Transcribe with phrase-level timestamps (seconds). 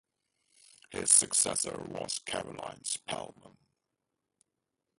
[0.89, 3.55] His successor was Caroline Spelman.